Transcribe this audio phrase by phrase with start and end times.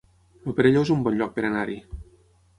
[0.47, 1.79] El Perelló es un bon lloc per anar-hi